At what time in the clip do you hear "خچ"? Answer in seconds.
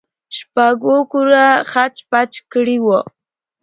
1.71-1.95